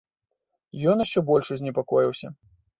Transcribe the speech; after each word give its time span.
Ён 0.95 1.05
яшчэ 1.05 1.25
больш 1.29 1.53
узнепакоіўся. 1.59 2.37